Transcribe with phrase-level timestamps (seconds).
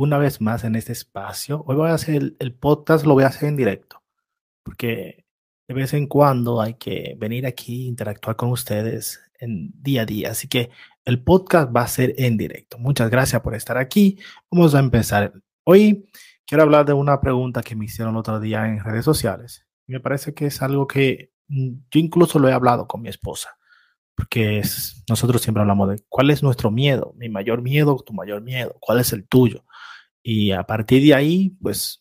[0.00, 1.62] una vez más en este espacio.
[1.66, 4.02] Hoy voy a hacer el, podcast, lo voy a hacer en directo,
[4.62, 5.26] porque
[5.68, 10.30] de vez en cuando hay que venir aquí, interactuar con ustedes en día a día.
[10.30, 10.70] Así que
[11.04, 12.78] el podcast va a ser en directo.
[12.78, 14.18] Muchas gracias por estar aquí.
[14.50, 15.34] Vamos a empezar.
[15.64, 16.08] Hoy
[16.46, 19.66] quiero hablar de una pregunta que me hicieron el otro día en redes sociales.
[19.86, 23.50] Me parece que es algo que mm, yo incluso lo he hablado con mi esposa,
[24.14, 28.40] porque es, nosotros siempre hablamos de cuál es nuestro miedo, mi mayor miedo, tu mayor
[28.40, 29.62] miedo, cuál es el tuyo.
[30.22, 32.00] Y a partir de ahí, pues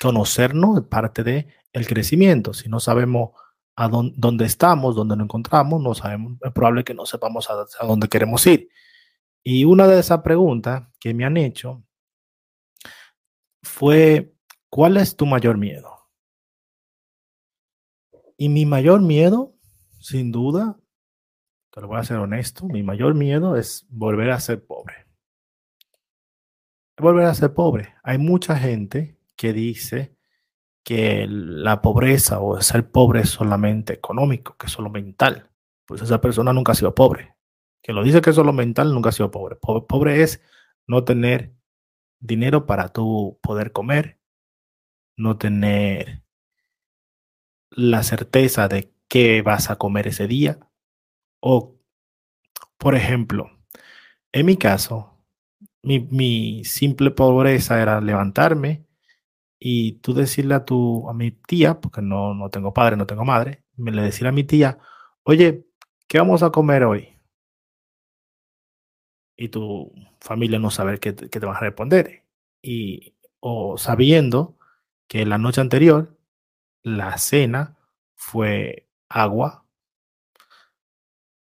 [0.00, 2.52] conocernos es parte de el crecimiento.
[2.52, 3.30] Si no sabemos
[3.76, 7.86] a dónde, estamos, dónde nos encontramos, no sabemos, es probable que no sepamos a, a
[7.86, 8.68] dónde queremos ir.
[9.42, 11.82] Y una de esas preguntas que me han hecho
[13.62, 14.34] fue,
[14.68, 15.90] ¿cuál es tu mayor miedo?
[18.36, 19.54] Y mi mayor miedo,
[19.98, 20.78] sin duda,
[21.70, 25.09] te lo voy a ser honesto, mi mayor miedo es volver a ser pobre.
[27.00, 27.94] Volver a ser pobre.
[28.02, 30.16] Hay mucha gente que dice
[30.84, 35.50] que la pobreza o ser pobre es solamente económico, que es solo mental.
[35.86, 37.36] Pues esa persona nunca ha sido pobre.
[37.82, 39.56] Quien lo dice que es solo mental nunca ha sido pobre.
[39.56, 40.42] Pobre, es
[40.86, 41.54] no tener
[42.18, 44.20] dinero para tú poder comer,
[45.16, 46.22] no tener
[47.70, 50.60] la certeza de qué vas a comer ese día.
[51.40, 51.78] O,
[52.76, 53.50] por ejemplo,
[54.32, 55.09] en mi caso,
[55.82, 58.86] mi, simple pobreza era levantarme,
[59.58, 63.24] y tú decirle a tu a mi tía, porque no, no tengo padre, no tengo
[63.24, 64.78] madre, me le decir a mi tía,
[65.24, 65.66] oye,
[66.08, 67.16] ¿qué vamos a comer hoy?
[69.36, 72.26] Y tu familia no sabe qué, qué te vas a responder.
[72.62, 74.56] Y, o sabiendo
[75.08, 76.18] que la noche anterior
[76.82, 77.76] la cena
[78.14, 79.66] fue agua,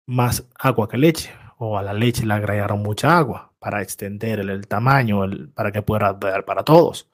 [0.07, 4.67] más agua que leche, o a la leche le agregaron mucha agua para extender el,
[4.67, 5.23] tamaño,
[5.55, 7.11] para que pueda dar para todos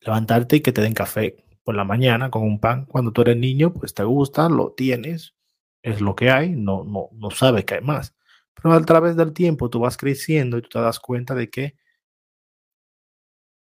[0.00, 2.86] levantarte y que te den café por la mañana con un pan.
[2.86, 5.34] Cuando tú eres niño, pues te gusta, lo tienes,
[5.82, 8.14] es lo que hay, no, no, no sabes que hay más.
[8.54, 11.76] Pero a través del tiempo tú vas creciendo y tú te das cuenta de que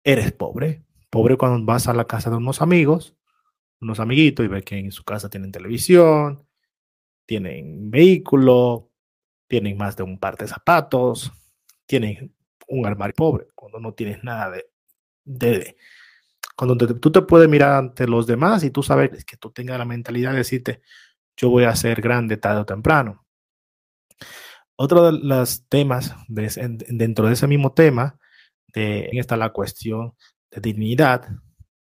[0.03, 0.83] eres pobre.
[1.09, 3.15] Pobre cuando vas a la casa de unos amigos,
[3.81, 6.45] unos amiguitos y ves que en su casa tienen televisión,
[7.25, 8.88] tienen vehículo,
[9.49, 11.33] tienen más de un par de zapatos,
[11.85, 12.33] tienen
[12.67, 14.53] un armario pobre, cuando no tienes nada
[15.25, 15.75] de,
[16.55, 19.85] cuando tú te puedes mirar ante los demás y tú sabes que tú tengas la
[19.85, 20.81] mentalidad de decirte,
[21.35, 23.25] yo voy a ser grande tarde o temprano.
[24.75, 28.19] Otro de los temas dentro de ese mismo tema
[28.73, 30.13] está la cuestión
[30.51, 31.27] de dignidad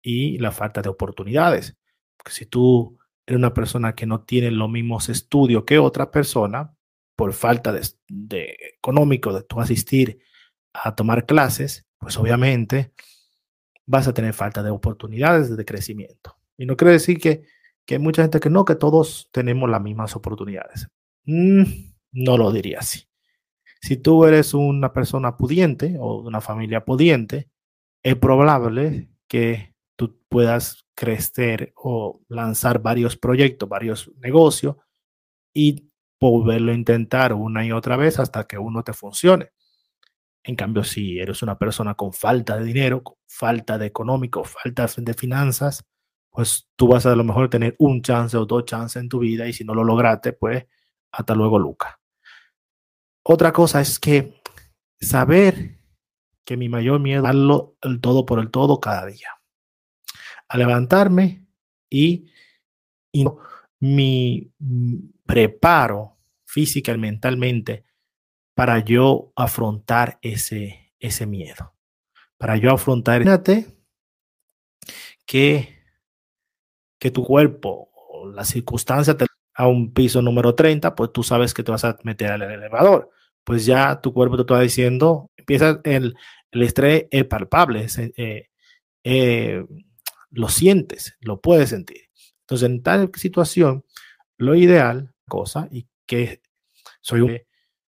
[0.01, 1.77] y la falta de oportunidades.
[2.17, 6.75] Porque si tú eres una persona que no tiene los mismos estudios que otra persona,
[7.21, 10.23] por falta de, de económico de tú asistir
[10.73, 12.93] a tomar clases, pues obviamente
[13.85, 16.39] vas a tener falta de oportunidades de crecimiento.
[16.57, 17.45] Y no quiere decir que,
[17.85, 20.87] que hay mucha gente que no, que todos tenemos las mismas oportunidades.
[21.25, 21.61] Mm,
[22.13, 23.03] no lo diría así.
[23.83, 27.51] Si tú eres una persona pudiente o de una familia pudiente,
[28.01, 34.75] es probable que tú puedas crecer o lanzar varios proyectos, varios negocios
[35.53, 35.90] y
[36.29, 39.51] volverlo a intentar una y otra vez hasta que uno te funcione.
[40.43, 45.13] En cambio, si eres una persona con falta de dinero, falta de económico, falta de
[45.13, 45.83] finanzas,
[46.29, 49.19] pues tú vas a, a lo mejor tener un chance o dos chances en tu
[49.19, 50.65] vida y si no lo lograste, pues
[51.11, 51.99] hasta luego, Luca.
[53.23, 54.41] Otra cosa es que
[54.99, 55.79] saber
[56.45, 59.29] que mi mayor miedo es darlo el todo por el todo cada día.
[60.47, 61.45] A levantarme
[61.89, 62.31] y,
[63.11, 63.25] y
[63.81, 64.51] mi
[65.25, 67.83] preparo física y mentalmente
[68.53, 71.73] para yo afrontar ese, ese miedo.
[72.37, 73.65] Para yo afrontar, imagínate
[75.25, 75.83] que,
[76.99, 81.53] que tu cuerpo o la circunstancia te a un piso número 30, pues tú sabes
[81.53, 83.09] que te vas a meter al elevador.
[83.43, 86.15] Pues ya tu cuerpo te está diciendo, empieza el,
[86.51, 87.87] el estrés es palpable,
[88.17, 88.49] eh,
[89.03, 89.65] eh,
[90.29, 92.10] lo sientes, lo puedes sentir.
[92.51, 93.85] Entonces, en tal situación,
[94.37, 96.41] lo ideal, cosa, y que
[96.99, 97.45] soy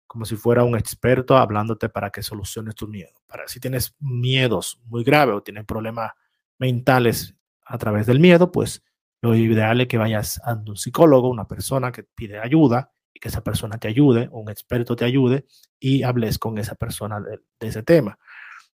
[0.05, 3.13] como si fuera un experto hablándote para que soluciones tus miedos.
[3.25, 6.11] Para si tienes miedos muy graves o tienes problemas
[6.57, 7.35] mentales
[7.65, 8.83] a través del miedo, pues
[9.21, 13.29] lo ideal es que vayas a un psicólogo, una persona que pide ayuda y que
[13.29, 15.45] esa persona te ayude, un experto te ayude
[15.79, 18.19] y hables con esa persona de, de ese tema.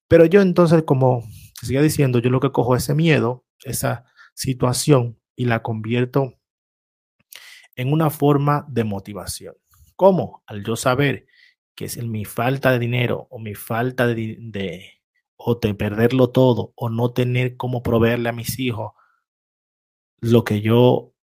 [0.09, 1.25] Pero yo entonces, como
[1.63, 4.05] sigue diciendo, yo lo que cojo ese miedo, esa
[4.35, 6.35] situación y la convierto
[7.75, 9.55] en una forma de motivación.
[9.97, 10.43] ¿Cómo?
[10.45, 11.29] Al yo saber
[11.75, 15.01] que es mi falta de dinero o mi falta de, de
[15.37, 18.93] o de perderlo todo o no tener cómo proveerle a mis hijos
[20.21, 21.15] lo que yo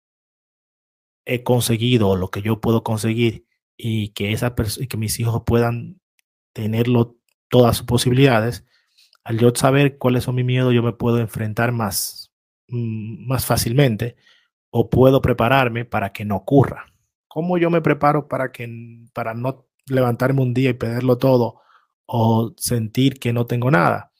[1.25, 3.46] he conseguido o lo que yo puedo conseguir
[3.78, 6.02] y que esa y que mis hijos puedan
[6.54, 7.18] tenerlo
[7.50, 8.66] todas sus posibilidades,
[9.24, 12.27] al yo saber cuáles son mis miedos, yo me puedo enfrentar más,
[12.69, 14.16] más fácilmente
[14.69, 16.86] o puedo prepararme para que no ocurra.
[17.28, 18.68] ¿Cómo yo me preparo para, que,
[19.14, 21.62] para no levantarme un día y perderlo todo
[22.06, 24.12] o sentir que no tengo nada?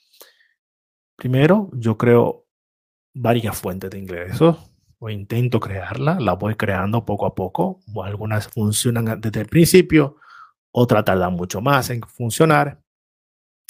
[1.16, 2.46] Primero, yo creo
[3.14, 4.58] varias fuentes de ingresos
[5.00, 7.80] o intento crearla, la voy creando poco a poco.
[8.04, 10.18] Algunas funcionan desde el principio,
[10.72, 12.82] otras tardan mucho más en funcionar,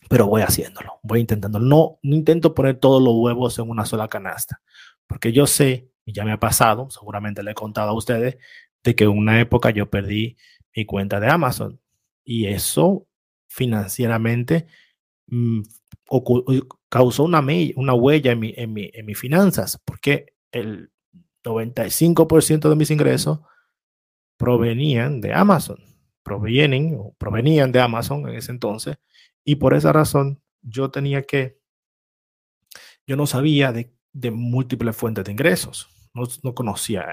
[0.09, 1.59] pero voy haciéndolo, voy intentando.
[1.59, 4.61] No, no intento poner todos los huevos en una sola canasta,
[5.07, 8.37] porque yo sé, y ya me ha pasado, seguramente le he contado a ustedes,
[8.83, 10.37] de que en una época yo perdí
[10.75, 11.79] mi cuenta de Amazon
[12.23, 13.07] y eso
[13.47, 14.67] financieramente
[15.27, 15.61] mmm,
[16.89, 17.43] causó una,
[17.75, 20.91] una huella en, mi, en, mi, en mis finanzas, porque el
[21.43, 23.39] 95% de mis ingresos
[24.37, 25.79] provenían de Amazon,
[26.23, 28.97] provienen provenían de Amazon en ese entonces,
[29.47, 31.61] y por esa razón yo tenía que,
[33.07, 33.93] yo no sabía de,
[34.29, 37.07] múltiples fuentes de ingresos, no, no conocía,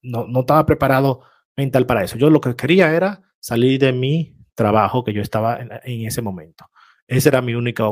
[0.00, 1.22] no, no estaba preparado
[1.56, 2.16] mental para eso.
[2.16, 6.70] Yo lo que quería era salir de mi trabajo que yo estaba en, ese momento.
[7.08, 7.84] Esa era mi única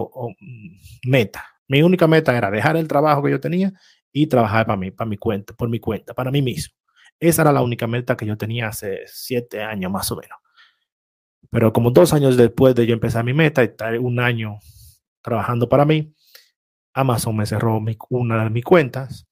[1.04, 1.44] meta.
[1.66, 3.72] Mi única meta era dejar el trabajo que yo tenía
[4.12, 6.76] y trabajar para mí, para mi cuenta, por mi cuenta, para mí mismo.
[7.18, 10.38] Esa era la única meta que yo tenía hace siete años más o menos.
[11.50, 14.58] Pero como dos años después de yo empezar mi meta y estar un año
[15.22, 16.14] trabajando para mí,
[16.94, 19.26] Amazon me cerró mi, una de mis cuentas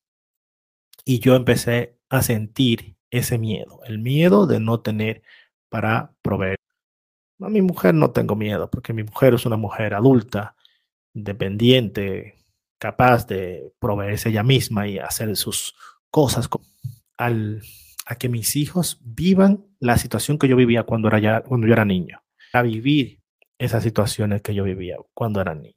[1.05, 5.23] y yo empecé a sentir ese miedo, el miedo de no tener
[5.69, 6.57] para proveer.
[7.41, 10.57] A mi mujer no tengo miedo porque mi mujer es una mujer adulta,
[11.15, 12.37] independiente,
[12.79, 15.75] capaz de proveerse ella misma y hacer sus
[16.11, 16.49] cosas
[17.17, 17.63] al,
[18.09, 21.75] a que mis hijos vivan la situación que yo vivía cuando, era ya, cuando yo
[21.75, 22.23] era niño,
[22.55, 23.21] a vivir
[23.59, 25.75] esas situaciones que yo vivía cuando era niño.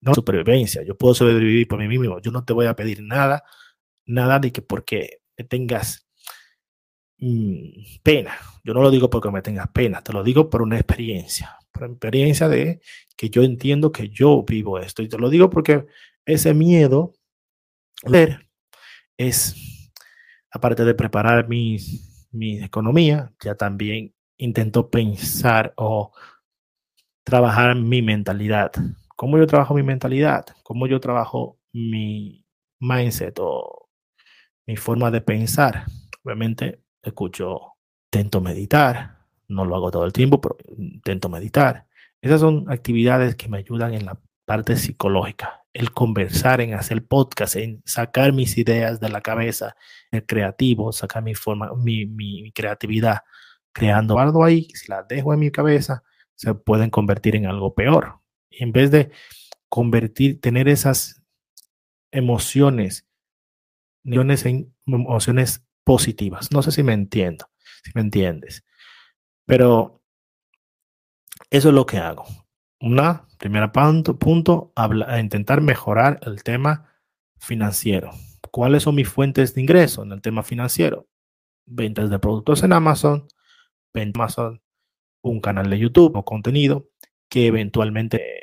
[0.00, 3.44] No supervivencia, yo puedo sobrevivir por mí mismo, yo no te voy a pedir nada,
[4.06, 5.18] nada de que porque
[5.50, 6.08] tengas
[7.18, 7.68] mmm,
[8.02, 11.54] pena, yo no lo digo porque me tengas pena, te lo digo por una experiencia,
[11.70, 12.80] por experiencia de
[13.14, 15.84] que yo entiendo que yo vivo esto y te lo digo porque
[16.24, 17.12] ese miedo
[19.18, 19.54] es,
[20.50, 21.78] aparte de preparar mi,
[22.62, 26.12] economía, ya también intento pensar o
[27.24, 28.72] trabajar mi mentalidad.
[29.16, 30.46] ¿Cómo yo trabajo mi mentalidad?
[30.62, 32.46] ¿Cómo yo trabajo mi
[32.80, 33.88] mindset o
[34.66, 35.86] mi forma de pensar?
[36.22, 37.74] Obviamente, escucho,
[38.12, 39.18] intento meditar,
[39.48, 41.86] no lo hago todo el tiempo, pero intento meditar.
[42.20, 47.54] Esas son actividades que me ayudan en la parte psicológica el conversar, en hacer podcast,
[47.54, 49.76] en sacar mis ideas de la cabeza,
[50.10, 53.20] el creativo, sacar mi forma, mi, creatividad,
[53.72, 56.02] creando algo ahí, si la dejo en mi cabeza,
[56.34, 58.18] se pueden convertir en algo peor.
[58.50, 59.12] Y en vez de
[59.68, 61.22] convertir, tener esas
[62.10, 63.06] emociones,
[64.02, 66.50] emociones en emociones positivas.
[66.50, 67.48] No sé si me entiendo,
[67.84, 68.64] si me entiendes.
[69.46, 70.02] Pero
[71.50, 72.26] eso es lo que hago.
[72.80, 74.72] Una primera punto, punto
[75.20, 76.88] intentar mejorar el tema
[77.38, 78.10] financiero.
[78.52, 81.08] ¿Cuáles son mis fuentes de ingreso en el tema financiero?
[81.66, 83.26] Ventas de productos en Amazon,
[84.14, 84.62] Amazon,
[85.22, 86.88] un canal de YouTube o contenido
[87.28, 88.40] que eventualmente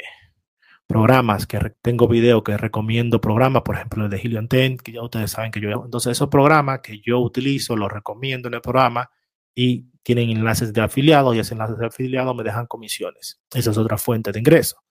[0.85, 5.01] programas que tengo video que recomiendo programas, por ejemplo el de Helium 10, que ya
[5.01, 9.09] ustedes saben que yo entonces esos programas que yo utilizo los recomiendo en el programa
[9.55, 13.41] y tienen enlaces de afiliados y esos enlaces de afiliados me dejan comisiones.
[13.51, 14.83] Esa es otra fuente de ingreso.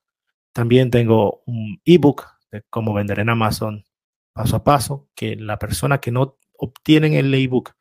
[0.52, 3.85] También tengo un ebook de cómo vender en Amazon
[4.33, 7.75] paso a paso, que la persona que no obtiene el ebook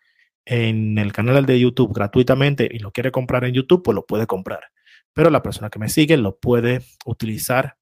[0.46, 4.28] en el canal de YouTube gratuitamente y lo quiere comprar en YouTube, pues lo puede
[4.28, 4.66] comprar.
[5.14, 7.78] Pero la persona que me sigue lo puede utilizar,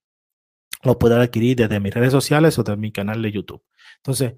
[0.82, 3.66] lo puede adquirir desde mis redes sociales o de mi canal de YouTube.
[3.98, 4.36] Entonces,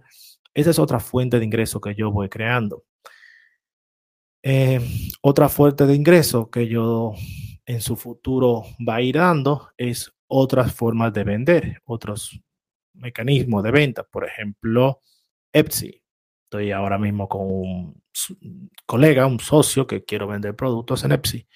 [0.56, 2.84] esa es otra fuente de ingreso que yo voy creando.
[4.46, 4.82] Eh,
[5.22, 7.14] otra fuente de ingreso que yo
[7.66, 12.42] en su futuro va a ir dando es otras formas de vender, otros
[12.94, 14.04] mecanismos de venta.
[14.04, 15.00] Por ejemplo,
[15.54, 16.02] Etsy.
[16.46, 18.04] Estoy ahora mismo con un
[18.86, 21.48] colega, un socio que quiero vender productos en Etsy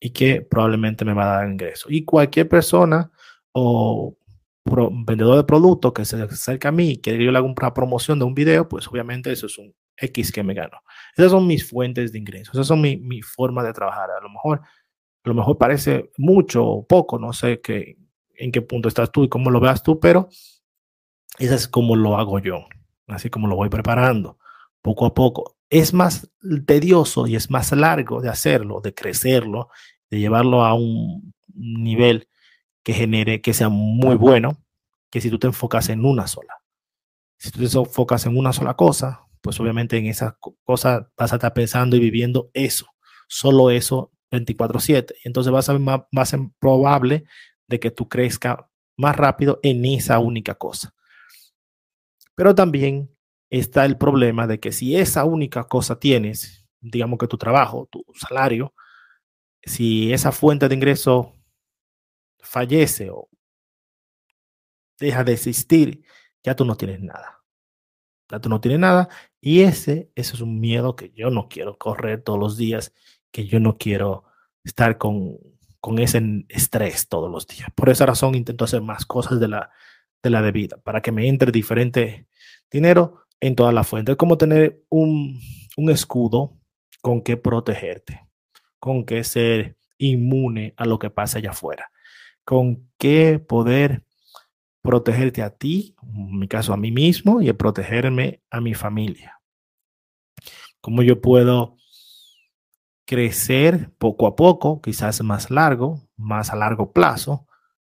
[0.00, 1.88] y que probablemente me va a dar ingreso.
[1.90, 3.12] Y cualquier persona
[3.52, 4.16] o
[4.64, 7.74] vendedor de productos que se acerca a mí y quiere que yo le haga una
[7.74, 10.78] promoción de un video, pues obviamente eso es un X que me gano.
[11.16, 14.10] Esas son mis fuentes de ingresos, esas son mi, mi forma de trabajar.
[14.10, 17.96] A lo mejor, a lo mejor parece mucho o poco, no sé qué,
[18.34, 20.28] en qué punto estás tú y cómo lo veas tú, pero
[21.38, 22.66] esa es como lo hago yo,
[23.06, 24.38] así como lo voy preparando
[24.82, 25.56] poco a poco.
[25.70, 26.30] Es más
[26.66, 29.70] tedioso y es más largo de hacerlo, de crecerlo,
[30.10, 32.28] de llevarlo a un nivel
[32.82, 34.58] que genere, que sea muy bueno,
[35.10, 36.58] que si tú te enfocas en una sola.
[37.38, 41.36] Si tú te enfocas en una sola cosa, pues obviamente en esa cosa vas a
[41.36, 42.86] estar pensando y viviendo eso,
[43.28, 45.14] solo eso 24/7.
[45.24, 47.24] Y entonces vas a ser más, más probable
[47.66, 48.58] de que tú crezcas
[48.96, 50.94] más rápido en esa única cosa.
[52.34, 53.10] Pero también
[53.50, 58.04] está el problema de que si esa única cosa tienes, digamos que tu trabajo, tu
[58.14, 58.74] salario,
[59.64, 61.34] si esa fuente de ingreso
[62.40, 63.28] fallece o
[64.98, 66.04] deja de existir,
[66.42, 67.41] ya tú no tienes nada.
[68.32, 69.08] Ya tú no tienes nada.
[69.40, 72.92] Y ese, ese es un miedo que yo no quiero correr todos los días,
[73.30, 74.24] que yo no quiero
[74.64, 75.38] estar con,
[75.80, 77.68] con ese estrés todos los días.
[77.74, 79.70] Por esa razón intento hacer más cosas de la,
[80.22, 82.26] de la debida, para que me entre diferente
[82.70, 84.14] dinero en todas las fuentes.
[84.14, 85.40] Es como tener un,
[85.76, 86.56] un escudo
[87.00, 88.20] con que protegerte
[88.82, 91.92] con qué ser inmune a lo que pasa allá afuera,
[92.44, 94.02] con qué poder
[94.82, 99.40] protegerte a ti, en mi caso a mí mismo, y protegerme a mi familia.
[100.80, 101.76] Cómo yo puedo
[103.06, 107.46] crecer poco a poco, quizás más largo, más a largo plazo,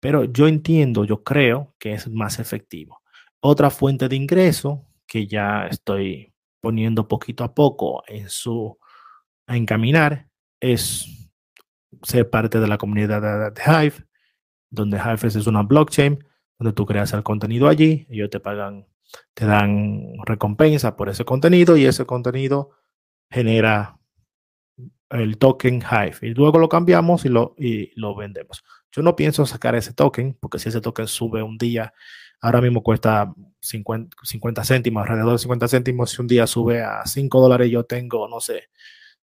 [0.00, 3.02] pero yo entiendo, yo creo que es más efectivo.
[3.40, 8.78] Otra fuente de ingreso que ya estoy poniendo poquito a poco en su
[9.46, 10.28] a encaminar
[10.60, 11.30] es
[12.02, 14.06] ser parte de la comunidad de, Hive,
[14.70, 16.18] donde Hive es una blockchain,
[16.58, 18.86] donde tú creas el contenido allí, ellos te pagan,
[19.34, 22.70] te dan recompensa por ese contenido y ese contenido
[23.30, 23.98] genera
[25.10, 28.64] el token Hive y luego lo cambiamos y lo, y lo vendemos.
[28.90, 31.92] Yo no pienso sacar ese token porque si ese token sube un día,
[32.40, 37.04] ahora mismo cuesta 50, 50 céntimos, alrededor de 50 céntimos, si un día sube a
[37.04, 38.70] 5 dólares, yo tengo, no sé,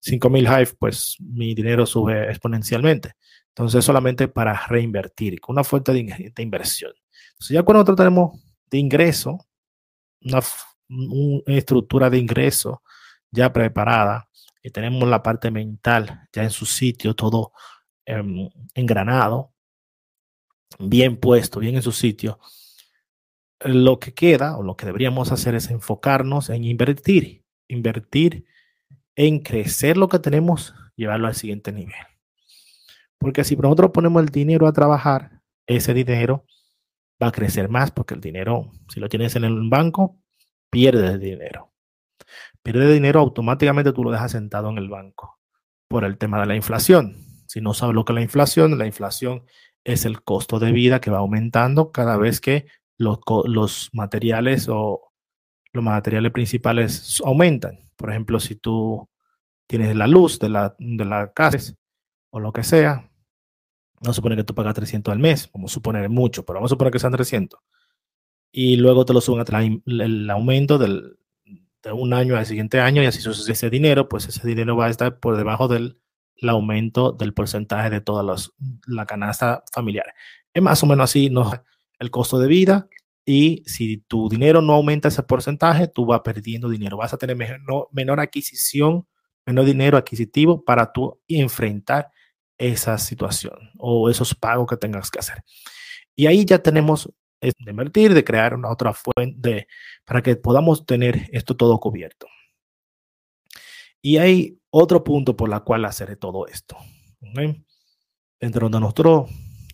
[0.01, 3.13] 5000 Hive, pues mi dinero sube exponencialmente.
[3.49, 6.93] Entonces, solamente para reinvertir, con una fuente de, inversión.
[7.41, 9.47] Entonces, ya cuando nosotros tenemos de ingreso,
[10.21, 10.41] una,
[11.47, 12.83] estructura de ingreso
[13.31, 14.29] ya preparada
[14.61, 17.51] y tenemos la parte mental ya en su sitio, todo
[18.05, 19.53] em, engranado,
[20.77, 22.39] bien puesto, bien en su sitio,
[23.61, 28.45] lo que queda o lo que deberíamos hacer es enfocarnos en invertir, invertir
[29.15, 32.05] en crecer lo que tenemos, llevarlo al siguiente nivel.
[33.17, 36.45] Porque si nosotros ponemos el dinero a trabajar, ese dinero
[37.21, 40.19] va a crecer más porque el dinero, si lo tienes en el banco,
[40.69, 41.71] pierdes dinero.
[42.63, 45.39] Pierde dinero automáticamente tú lo dejas sentado en el banco
[45.87, 47.15] por el tema de la inflación.
[47.47, 49.43] Si no sabes lo que es la inflación, la inflación
[49.83, 55.11] es el costo de vida que va aumentando cada vez que los, los materiales o
[55.73, 57.79] los materiales principales aumentan.
[57.95, 59.09] Por ejemplo, si tú
[59.67, 61.73] tienes la luz de la, de la casa
[62.29, 63.10] o lo que sea,
[64.01, 66.73] no supone que tú pagas 300 al mes, vamos a suponer mucho, pero vamos a
[66.73, 67.59] suponer que sean 300.
[68.51, 69.45] Y luego te lo suben
[69.85, 71.17] el, el aumento del,
[71.83, 74.87] de un año al siguiente año y así sucede ese dinero, pues ese dinero va
[74.87, 76.01] a estar por debajo del
[76.41, 78.35] el aumento del porcentaje de toda
[78.87, 80.07] la canasta familiar.
[80.53, 81.51] Es más o menos así ¿no?
[81.99, 82.87] el costo de vida
[83.25, 87.37] y si tu dinero no aumenta ese porcentaje, tú vas perdiendo dinero, vas a tener
[87.37, 89.07] menor adquisición,
[89.45, 92.11] menor dinero adquisitivo para tú enfrentar
[92.61, 95.43] esa situación o esos pagos que tengas que hacer.
[96.15, 99.67] Y ahí ya tenemos de invertir, de crear una otra fuente
[100.05, 102.27] para que podamos tener esto todo cubierto.
[104.01, 106.77] Y hay otro punto por la cual hacer todo esto.
[108.39, 109.29] Dentro de nosotros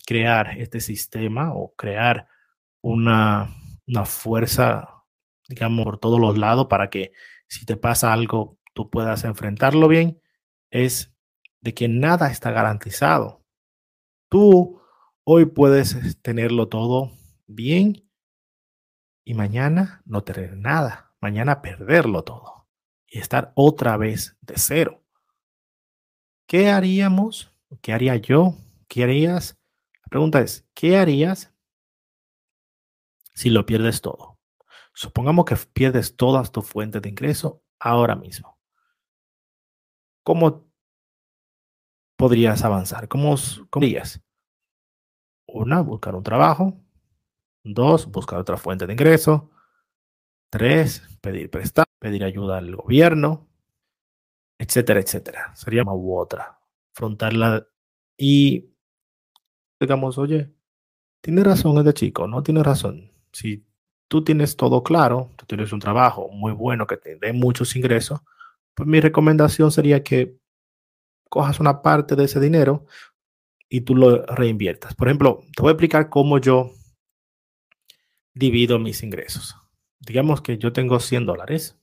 [0.06, 2.27] crear este sistema o crear
[2.82, 3.53] una,
[4.06, 5.03] fuerza,
[5.50, 7.12] digamos, por todos los lados para que
[7.50, 10.22] si te pasa algo, tú puedas enfrentarlo bien,
[10.72, 11.13] es
[11.62, 13.44] de que nada está garantizado.
[14.30, 14.82] Tú
[15.24, 17.12] hoy puedes tenerlo todo
[17.48, 18.10] bien
[19.24, 22.68] y mañana no tener nada, mañana perderlo todo
[23.08, 25.04] y estar otra vez de cero.
[26.48, 27.54] ¿qué haríamos?
[27.82, 28.56] ¿Qué haría yo?
[28.88, 29.60] ¿Qué harías?
[30.04, 31.54] La pregunta es, ¿qué harías
[33.34, 34.40] si lo pierdes todo?
[34.94, 38.58] Supongamos que pierdes todas tus fuentes de ingreso ahora mismo.
[40.24, 40.67] ¿Cómo
[42.18, 43.08] podrías avanzar?
[43.08, 43.36] ¿Cómo,
[43.70, 43.86] cómo?
[45.48, 46.74] Una, buscar un trabajo.
[47.64, 49.50] Dos, buscar otra fuente de ingreso.
[50.50, 53.48] Tres, pedir prestado, pedir ayuda al gobierno,
[54.58, 55.56] etcétera, etcétera.
[55.56, 56.60] Sería una u otra.
[56.96, 57.68] Afrontarla
[58.18, 58.74] y
[59.80, 60.52] digamos, oye,
[61.22, 63.12] tiene razón este chico, no tiene razón.
[63.32, 63.66] Si
[64.08, 68.22] tú tienes todo claro, tú tienes un trabajo muy bueno que te dé muchos ingresos,
[68.74, 70.38] pues mi recomendación sería que
[71.30, 72.86] cojas una parte de ese dinero
[73.70, 74.96] y tú lo reinviertas.
[74.96, 76.72] Por ejemplo, te voy a explicar cómo yo
[78.34, 79.56] divido mis ingresos.
[80.00, 81.80] Digamos que yo tengo 100 dólares.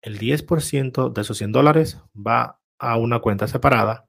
[0.00, 4.08] El 10% de esos 100 dólares va a una cuenta separada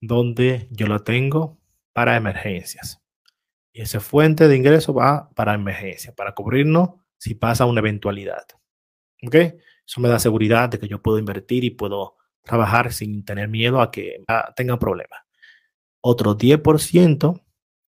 [0.00, 1.58] donde yo lo tengo
[1.92, 3.00] para emergencias.
[3.72, 8.46] Y esa fuente de ingreso va para emergencia, para cubrirnos si pasa una eventualidad.
[9.26, 9.34] ¿Ok?
[9.34, 13.80] Eso me da seguridad de que yo puedo invertir y puedo trabajar sin tener miedo
[13.80, 14.22] a que
[14.54, 15.20] tengan problemas.
[16.00, 17.42] Otro 10%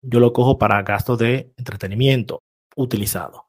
[0.03, 2.43] yo lo cojo para gastos de entretenimiento
[2.77, 3.47] utilizado.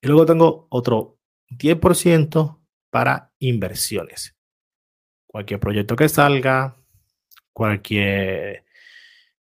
[0.00, 1.18] Y luego tengo otro
[1.48, 4.36] 10% para inversiones.
[5.26, 6.76] Cualquier proyecto que salga,
[7.52, 8.64] cualquier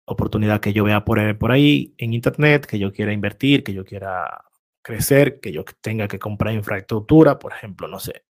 [0.04, 3.84] oportunidad que yo vea por, por ahí en internet, que yo quiera invertir, que yo
[3.84, 4.44] quiera
[4.82, 8.24] crecer, que yo tenga que comprar infraestructura, por ejemplo, no sé,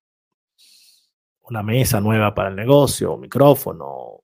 [1.49, 4.23] una mesa nueva para el negocio, un micrófono,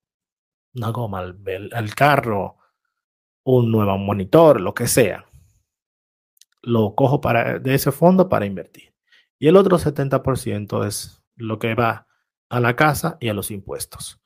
[0.75, 2.57] una goma al, carro,
[3.43, 5.25] un nuevo monitor, lo que sea.
[6.61, 8.93] Lo cojo para, de ese fondo para invertir.
[9.39, 12.07] Y el otro 70% es lo que va
[12.49, 14.21] a la casa y a los impuestos.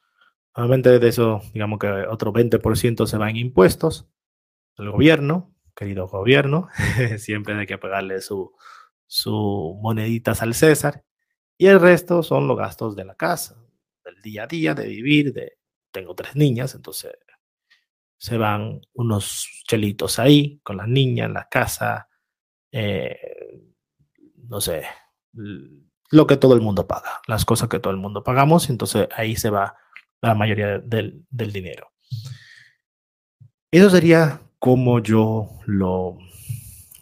[0.53, 4.07] Obviamente de eso, digamos que otro 20% se va en impuestos.
[4.77, 6.69] El gobierno, querido gobierno,
[7.17, 8.53] siempre hay que pagarle su,
[9.05, 11.03] su moneditas al César.
[11.61, 13.61] Y el resto son los gastos de la casa,
[14.05, 15.57] del día a día, de vivir, de
[15.91, 17.11] tengo tres niñas, entonces
[18.17, 22.07] se van unos chelitos ahí con las niñas la casa,
[22.71, 23.17] eh,
[24.47, 24.85] no sé,
[25.33, 29.35] lo que todo el mundo paga, las cosas que todo el mundo pagamos, entonces ahí
[29.35, 29.75] se va
[30.21, 31.91] la mayoría del, del dinero.
[33.69, 36.17] Eso sería como yo lo,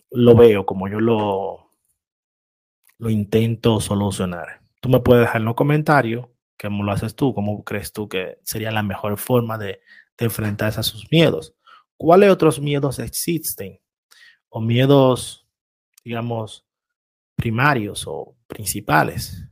[0.10, 1.67] lo veo, como yo lo,
[3.00, 4.62] lo intento solucionar.
[4.82, 6.28] Tú me puedes dejar en los comentarios
[6.60, 9.82] cómo lo haces tú, cómo crees tú que sería la mejor forma de,
[10.18, 11.56] de enfrentarse a sus miedos.
[11.98, 13.80] ¿Cuáles otros miedos existen?
[14.50, 15.48] O miedos,
[16.04, 16.66] digamos,
[17.36, 19.44] primarios o principales.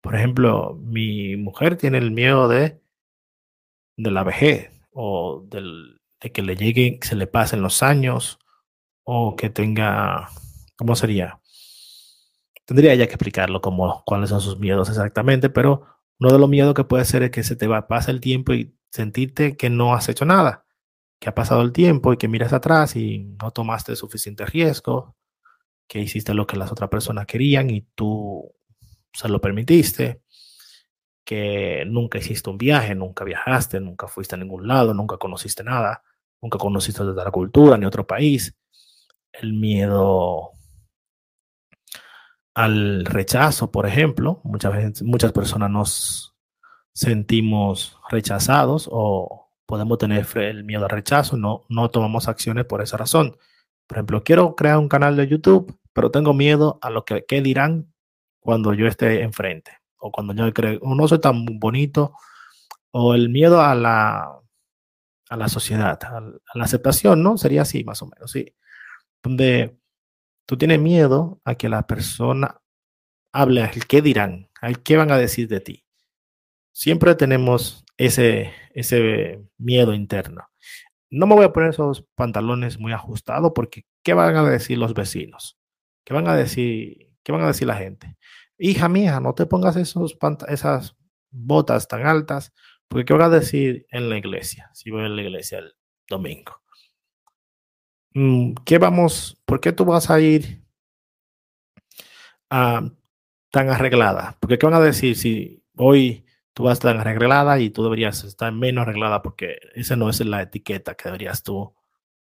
[0.00, 2.82] Por ejemplo, mi mujer tiene el miedo de
[3.96, 8.38] de la vejez o de que le llegue, se le pasen los años
[9.04, 10.28] o que tenga,
[10.76, 11.40] ¿cómo sería?
[12.64, 15.86] Tendría ya que explicarlo como cuáles son sus miedos exactamente, pero
[16.18, 18.52] uno de los miedos que puede ser es que se te va, pasa el tiempo
[18.52, 20.66] y sentirte que no has hecho nada,
[21.20, 25.16] que ha pasado el tiempo y que miras atrás y no tomaste suficiente riesgo,
[25.88, 28.54] que hiciste lo que las otras personas querían y tú
[29.12, 30.22] se lo permitiste
[31.24, 36.02] que nunca hiciste un viaje, nunca viajaste, nunca fuiste a ningún lado, nunca conociste nada,
[36.40, 38.56] nunca conociste la cultura ni otro país.
[39.32, 40.50] El miedo
[42.54, 46.34] al rechazo, por ejemplo, muchas veces muchas personas nos
[46.92, 52.96] sentimos rechazados o podemos tener el miedo al rechazo, no, no tomamos acciones por esa
[52.96, 53.36] razón.
[53.86, 57.92] Por ejemplo, quiero crear un canal de YouTube, pero tengo miedo a lo que, dirán
[58.40, 62.12] cuando yo esté enfrente o cuando yo creo, o no soy tan bonito,
[62.90, 64.40] o el miedo a la,
[65.30, 66.20] a la sociedad, a,
[66.54, 67.38] la aceptación, ¿no?
[67.38, 68.54] Sería así, más o menos, sí.
[69.22, 69.78] Donde
[70.46, 72.60] tú tienes miedo a que la persona
[73.32, 75.84] hable, el qué dirán, al qué van a decir de ti.
[76.72, 80.48] Siempre tenemos ese, ese miedo interno.
[81.10, 84.94] No me voy a poner esos pantalones muy ajustados porque ¿qué van a decir los
[84.94, 85.58] vecinos?
[86.04, 88.16] ¿Qué van a decir, qué van a decir la gente?
[88.62, 90.16] hija mía, no te pongas esos
[90.48, 90.96] esas
[91.30, 92.52] botas tan altas,
[92.88, 94.70] porque ¿qué van a decir en la iglesia?
[94.72, 95.74] Si voy a la iglesia el
[96.08, 96.61] domingo.
[98.14, 100.62] Mm, ¿Qué vamos, por qué tú vas a ir
[102.50, 102.82] ah,
[103.50, 104.36] tan arreglada?
[104.40, 108.52] Porque ¿qué van a decir si hoy tú vas tan arreglada y tú deberías estar
[108.52, 109.22] menos arreglada?
[109.22, 111.74] Porque esa no es la etiqueta que deberías tú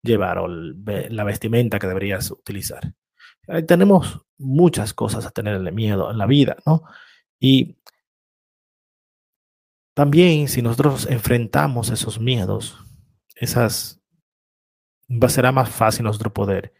[0.03, 2.93] llevar o la vestimenta que deberías utilizar
[3.67, 6.83] tenemos muchas cosas a tenerle miedo en la vida, ¿no?
[7.39, 7.77] Y
[9.97, 12.77] También si nosotros enfrentamos esos miedos,
[13.35, 13.96] esas
[15.09, 16.73] va, será más fácil nuestro poder.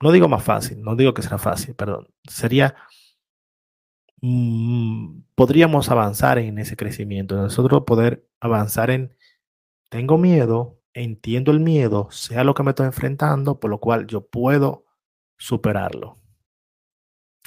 [0.00, 2.08] No digo más fácil, no digo que será fácil, perdón.
[2.28, 2.74] Sería
[4.20, 9.16] mm, podríamos avanzar en ese crecimiento, nosotros poder avanzar en
[9.88, 14.26] tengo miedo, entiendo el miedo, sea lo que me estoy enfrentando, por lo cual yo
[14.26, 14.86] puedo
[15.38, 16.18] superarlo.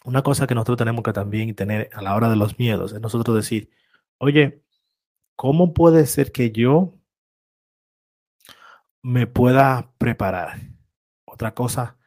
[0.05, 3.01] Una cosa que nosotros tenemos que también tener a la hora de los miedos es
[3.01, 3.69] nosotros decir,
[4.19, 4.63] oye,
[5.35, 6.96] ¿cómo puede ser que yo
[9.07, 10.59] me pueda preparar?
[11.23, 11.97] Otra cosa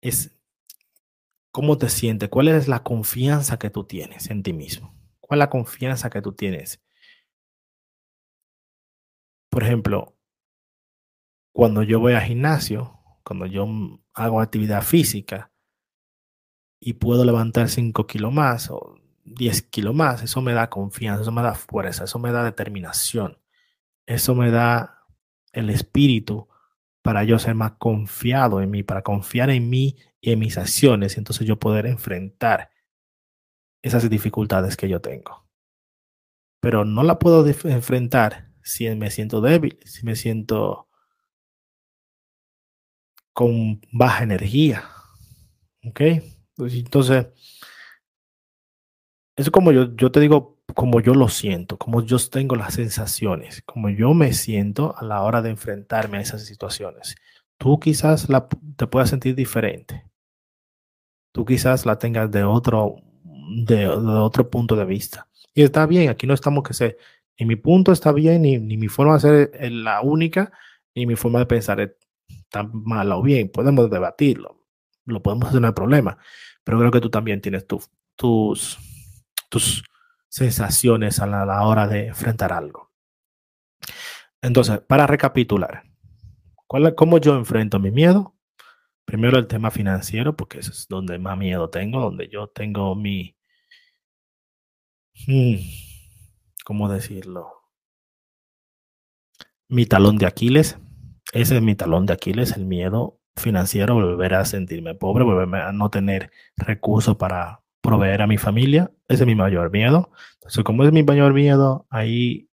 [0.00, 0.34] es
[1.50, 5.40] cómo te sientes, cuál es la confianza que tú tienes en ti mismo, cuál es
[5.40, 6.82] la confianza que tú tienes.
[9.50, 10.16] Por ejemplo,
[11.52, 13.66] cuando yo voy al gimnasio, cuando yo
[14.14, 15.52] hago actividad física
[16.80, 21.32] y puedo levantar 5 kilos más o 10 kilos más, eso me da confianza, eso
[21.32, 23.38] me da fuerza, eso me da determinación,
[24.06, 24.95] eso me da
[25.56, 26.48] el espíritu
[27.02, 31.16] para yo ser más confiado en mí, para confiar en mí y en mis acciones,
[31.16, 32.70] y entonces yo poder enfrentar
[33.82, 35.46] esas dificultades que yo tengo.
[36.60, 40.88] Pero no la puedo enfrentar si me siento débil, si me siento
[43.32, 44.84] con baja energía.
[45.84, 46.00] ¿Ok?
[46.56, 47.28] Pues entonces,
[49.36, 53.62] es como yo, yo te digo, como yo lo siento, como yo tengo las sensaciones,
[53.62, 57.16] como yo me siento a la hora de enfrentarme a esas situaciones.
[57.56, 60.04] Tú quizás la, te puedas sentir diferente.
[61.32, 62.96] Tú quizás la tengas de otro,
[63.64, 65.26] de, otro punto de vista.
[65.54, 66.98] Y está bien, aquí no estamos que sé,
[67.38, 70.52] ni mi punto está bien, ni, ni mi forma de ser es la única,
[70.94, 71.92] ni mi forma de pensar es
[72.50, 73.48] tan mala o bien.
[73.48, 74.62] Podemos debatirlo,
[75.06, 76.18] lo podemos hacer, no hay problema.
[76.64, 78.78] Pero creo que tú también tienes tus tus
[80.36, 82.92] sensaciones a la, hora de enfrentar algo.
[84.42, 85.84] Entonces, para recapitular,
[86.66, 88.36] ¿cuál, ¿cómo yo enfrento mi miedo?
[89.06, 93.34] Primero el tema financiero, porque eso es donde más miedo tengo, donde yo tengo mi...
[95.26, 95.56] Hmm,
[96.66, 97.50] ¿Cómo decirlo?
[99.68, 100.78] Mi talón de Aquiles.
[101.32, 105.72] Ese es mi talón de Aquiles, el miedo financiero, volver a sentirme pobre, volver a
[105.72, 108.90] no tener recursos para proveer a mi familia.
[109.08, 110.10] Ese es mi mayor miedo.
[110.34, 112.48] Entonces, como es mi mayor miedo, ahí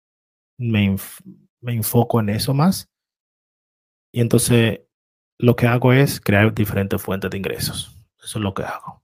[0.58, 0.96] me,
[1.60, 2.90] me enfoco en eso más.
[4.12, 4.80] Y entonces
[5.38, 7.96] lo que hago es crear diferentes fuentes de ingresos.
[8.22, 9.02] Eso es lo que hago.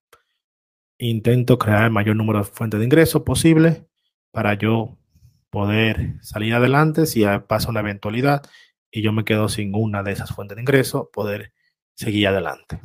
[0.98, 3.86] Intento crear el mayor número de fuentes de ingresos posible
[4.30, 4.98] para yo
[5.50, 8.42] poder salir adelante si pasa una eventualidad
[8.90, 11.52] y yo me quedo sin una de esas fuentes de ingresos, poder
[11.94, 12.80] seguir adelante.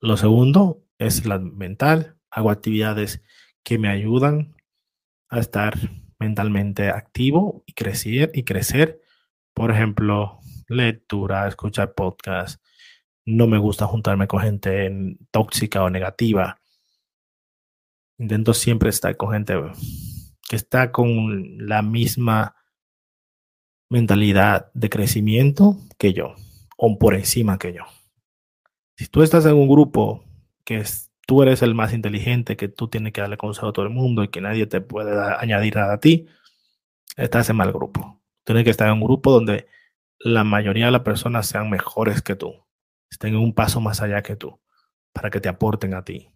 [0.00, 2.16] Lo segundo es la mental.
[2.30, 3.22] Hago actividades
[3.62, 4.56] que me ayudan
[5.28, 5.74] a estar
[6.18, 9.00] mentalmente activo y crecer y crecer.
[9.54, 12.62] Por ejemplo, lectura, escuchar podcast.
[13.24, 16.58] No me gusta juntarme con gente tóxica o negativa.
[18.18, 19.54] Intento siempre estar con gente
[20.48, 22.54] que está con la misma
[23.90, 26.34] mentalidad de crecimiento que yo,
[26.76, 27.84] o por encima que yo.
[28.96, 30.24] Si tú estás en un grupo
[30.64, 30.84] que
[31.26, 34.24] tú eres el más inteligente, que tú tienes que darle consejo a todo el mundo
[34.24, 36.26] y que nadie te puede añadir nada a ti,
[37.16, 38.22] estás en mal grupo.
[38.44, 39.68] Tienes que estar en un grupo donde
[40.18, 42.66] la mayoría de las personas sean mejores que tú,
[43.10, 44.60] estén un paso más allá que tú,
[45.12, 46.30] para que te aporten a ti.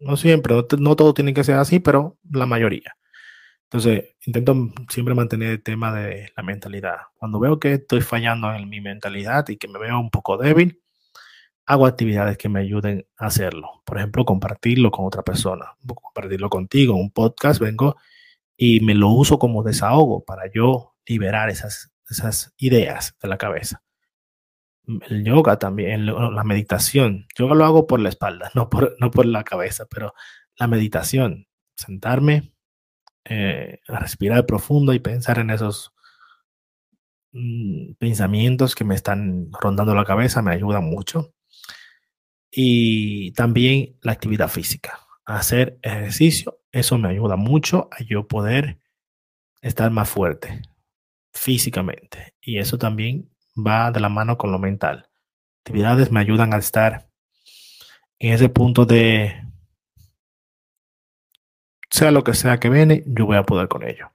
[0.00, 2.94] No siempre, no, no todo tiene que ser así, pero la mayoría.
[3.64, 4.54] Entonces, intento
[4.88, 6.96] siempre mantener el tema de la mentalidad.
[7.16, 10.80] Cuando veo que estoy fallando en mi mentalidad y que me veo un poco débil,
[11.68, 13.82] hago actividades que me ayuden a hacerlo.
[13.84, 17.96] Por ejemplo, compartirlo con otra persona, compartirlo contigo, un podcast, vengo
[18.56, 23.82] y me lo uso como desahogo para yo liberar esas, esas ideas de la cabeza.
[24.86, 27.26] El yoga también, la meditación.
[27.38, 30.14] Yoga lo hago por la espalda, no por, no por la cabeza, pero
[30.56, 32.54] la meditación, sentarme,
[33.26, 35.92] eh, respirar profundo y pensar en esos
[37.32, 41.34] mm, pensamientos que me están rondando la cabeza me ayuda mucho
[42.50, 45.00] y también la actividad física.
[45.24, 48.78] Hacer ejercicio, eso me ayuda mucho a yo poder
[49.60, 50.62] estar más fuerte
[51.32, 52.34] físicamente.
[52.40, 55.08] Y eso también va de la mano con lo mental.
[55.60, 57.08] Actividades me ayudan a estar
[58.18, 59.44] en ese punto de,
[61.90, 64.12] sea lo que sea que viene, yo voy a poder con ello.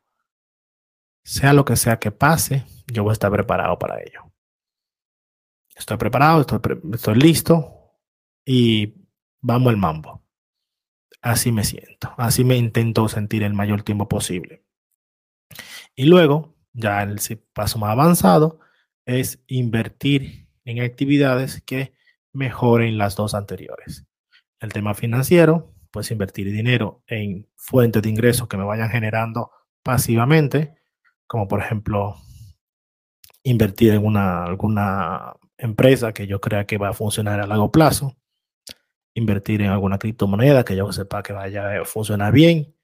[1.24, 4.32] Sea lo que sea que pase, yo voy a estar preparado para ello.
[5.76, 6.60] Estoy preparado, estoy,
[6.94, 7.83] estoy listo,
[8.46, 8.94] y
[9.42, 10.24] vamos al mambo.
[11.22, 14.66] Así me siento, así me intento sentir el mayor tiempo posible.
[15.96, 17.20] Y luego, ya el
[17.54, 18.60] paso más avanzado
[19.06, 21.94] es invertir en actividades que
[22.34, 24.06] mejoren las dos anteriores.
[24.60, 29.52] El tema financiero, pues invertir dinero en fuentes de ingresos que me vayan generando
[29.84, 30.76] pasivamente,
[31.28, 32.16] como por ejemplo
[33.44, 38.18] invertir en una, alguna empresa que yo crea que va a funcionar a largo plazo,
[39.14, 42.76] invertir en alguna criptomoneda que yo sepa que vaya a funcionar bien.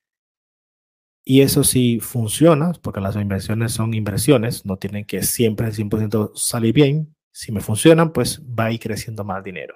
[1.23, 6.73] Y eso sí funciona, porque las inversiones son inversiones, no tienen que siempre 100% salir
[6.73, 7.15] bien.
[7.31, 9.75] Si me funcionan, pues va a ir creciendo más dinero.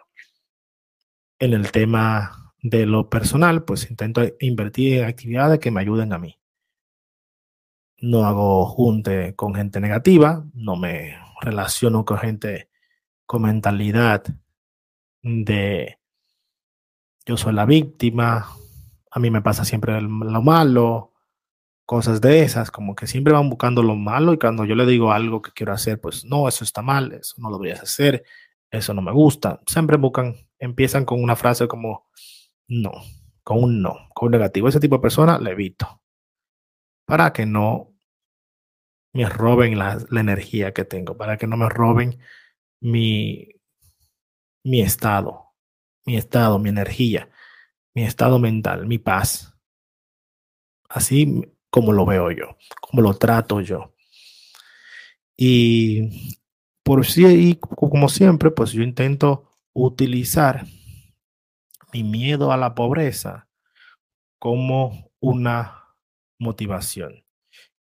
[1.40, 6.18] En el tema de lo personal, pues intento invertir en actividades que me ayuden a
[6.18, 6.40] mí
[8.04, 12.70] no hago junte con gente negativa, no me relaciono con gente
[13.26, 14.26] con mentalidad
[15.22, 16.00] de
[17.26, 18.48] yo soy la víctima,
[19.12, 21.14] a mí me pasa siempre lo malo,
[21.86, 25.12] cosas de esas, como que siempre van buscando lo malo y cuando yo le digo
[25.12, 28.24] algo que quiero hacer, pues no, eso está mal, eso no lo a hacer,
[28.72, 29.62] eso no me gusta.
[29.68, 32.10] Siempre buscan, empiezan con una frase como
[32.68, 32.92] no,
[33.44, 34.68] con un no, con un negativo.
[34.68, 36.02] Ese tipo de persona le evito
[37.06, 37.94] para que no
[39.14, 42.20] me roben la, energía que tengo, para que no me roben
[42.82, 43.50] mi,
[44.64, 45.43] mi estado,
[46.06, 47.30] mi estado, mi energía,
[47.94, 49.54] mi estado mental, mi paz.
[50.90, 53.94] Así como lo veo yo, como lo trato yo.
[55.38, 56.40] Y
[56.84, 60.66] por sí, como siempre, pues yo intento utilizar
[61.92, 63.48] mi miedo a la pobreza
[64.40, 65.96] como una
[66.40, 67.24] motivación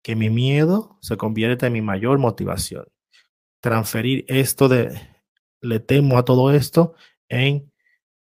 [0.03, 2.87] que mi miedo se convierta en mi mayor motivación.
[3.61, 4.99] Transferir esto de
[5.61, 6.95] le temo a todo esto
[7.29, 7.70] en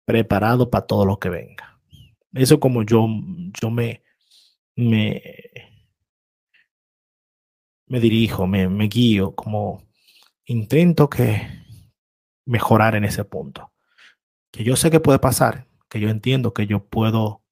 [0.08, 1.78] preparado para todo lo que venga.
[2.32, 3.06] Eso como yo,
[3.60, 4.02] yo me,
[4.74, 5.22] me,
[7.86, 9.82] me dirijo, me, guío, como
[10.46, 11.46] intento que
[12.46, 13.70] mejorar en ese punto.
[14.50, 17.42] Que yo sé que puede pasar, que yo entiendo que yo puedo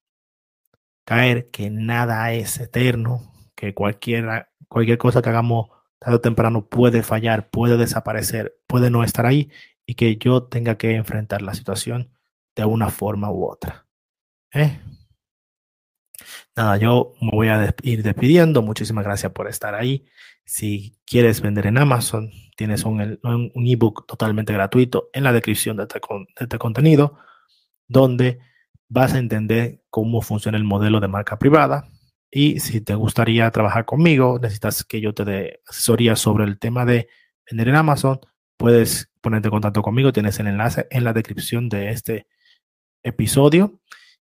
[1.04, 4.48] caer, que nada es eterno, que cualquier
[4.96, 9.50] cosa que hagamos tarde o temprano puede fallar, puede desaparecer, puede no estar ahí
[9.84, 12.15] y que yo tenga que enfrentar la situación
[12.56, 13.86] de una forma u otra.
[14.52, 14.80] ¿eh?
[16.56, 18.62] Nada, yo me voy a ir despidiendo.
[18.62, 20.06] Muchísimas gracias por estar ahí.
[20.44, 25.84] Si quieres vender en Amazon, tienes un, un ebook totalmente gratuito en la descripción de
[25.84, 27.18] este, de este contenido,
[27.86, 28.40] donde
[28.88, 31.90] vas a entender cómo funciona el modelo de marca privada,
[32.30, 36.84] y si te gustaría trabajar conmigo, necesitas que yo te dé asesoría sobre el tema
[36.84, 37.08] de
[37.48, 38.20] vender en Amazon,
[38.56, 40.12] puedes ponerte en contacto conmigo.
[40.12, 42.26] Tienes el enlace en la descripción de este
[43.06, 43.80] episodio.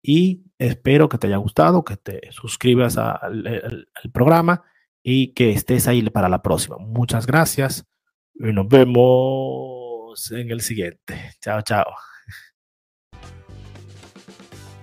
[0.03, 4.63] Y espero que te haya gustado, que te suscribas al, programa
[5.03, 6.77] y que estés ahí para la próxima.
[6.79, 7.87] Muchas gracias
[8.35, 11.33] y nos vemos en el siguiente.
[11.41, 11.87] Chao, chao.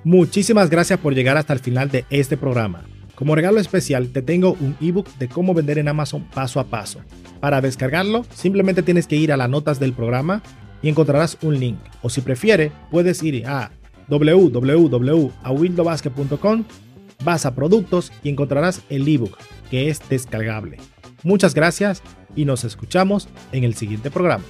[0.04, 2.84] Muchísimas gracias por llegar hasta el final de este programa.
[3.14, 7.02] Como regalo especial te tengo un ebook de cómo vender en Amazon paso a paso.
[7.40, 10.42] Para descargarlo, simplemente tienes que ir a las notas del programa
[10.82, 11.80] y encontrarás un link.
[12.02, 13.72] O si prefiere, puedes ir a
[14.08, 16.64] www.awildobasket.com,
[17.24, 19.38] vas a productos y encontrarás el ebook
[19.70, 20.80] que es descargable.
[21.24, 22.02] Muchas gracias
[22.36, 24.44] y nos escuchamos en el siguiente programa.